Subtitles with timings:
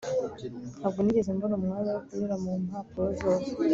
[0.79, 3.49] ntabwo nigeze mbona umwanya wo kunyura mu mpapuro zose